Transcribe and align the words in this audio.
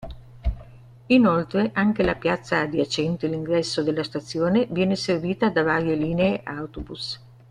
Inoltre 1.09 1.69
anche 1.75 2.01
la 2.01 2.15
piazza 2.15 2.57
adiacente 2.61 3.27
l'ingresso 3.27 3.83
della 3.83 4.01
stazione 4.03 4.65
viene 4.71 4.95
servita 4.95 5.49
da 5.51 5.61
varie 5.61 5.93
linee 5.93 6.41
autobus. 6.43 7.21